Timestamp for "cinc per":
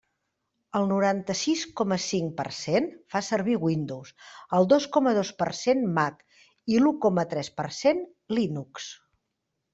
2.05-2.45